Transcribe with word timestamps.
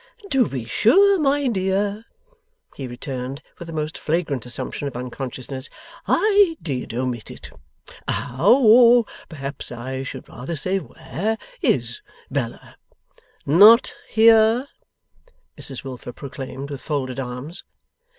'To 0.31 0.47
be 0.47 0.65
sure, 0.65 1.19
my 1.19 1.45
dear,' 1.47 2.05
he 2.75 2.87
returned, 2.87 3.39
with 3.59 3.69
a 3.69 3.71
most 3.71 3.99
flagrant 3.99 4.47
assumption 4.47 4.87
of 4.87 4.97
unconsciousness, 4.97 5.69
'I 6.07 6.57
did 6.59 6.91
omit 6.91 7.29
it. 7.29 7.51
How 8.07 8.51
or 8.51 9.05
perhaps 9.29 9.71
I 9.71 10.01
should 10.01 10.27
rather 10.27 10.55
say 10.55 10.79
where 10.79 11.37
IS 11.61 12.01
Bella?' 12.31 12.77
'Not 13.45 13.93
here,' 14.09 14.65
Mrs 15.55 15.83
Wilfer 15.83 16.13
proclaimed, 16.13 16.71
with 16.71 16.81
folded 16.81 17.19
arms. 17.19 17.63